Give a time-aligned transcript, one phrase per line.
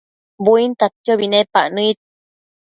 [0.45, 1.97] buintadquiobi nepac nëid